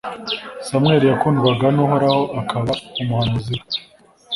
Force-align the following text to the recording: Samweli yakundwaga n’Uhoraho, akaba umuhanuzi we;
Samweli 0.67 1.05
yakundwaga 1.11 1.67
n’Uhoraho, 1.75 2.21
akaba 2.41 2.73
umuhanuzi 3.01 3.53
we; 3.59 3.65